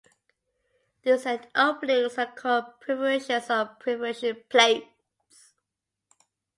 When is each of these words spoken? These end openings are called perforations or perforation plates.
These 1.03 1.27
end 1.27 1.47
openings 1.53 2.17
are 2.17 2.25
called 2.31 2.79
perforations 2.79 3.51
or 3.51 3.65
perforation 3.79 4.43
plates. 4.49 5.53